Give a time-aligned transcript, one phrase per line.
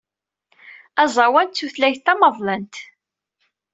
[1.03, 2.75] Aẓawan d tutlayt tamaḍlant.